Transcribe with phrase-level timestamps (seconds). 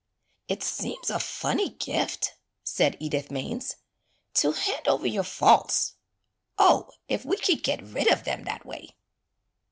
[0.49, 3.75] *Tt seems a funny gift," said Edith Mains,
[4.33, 5.93] '*to hand over your faults—
[6.57, 8.95] oh, if we could get rid of them that way."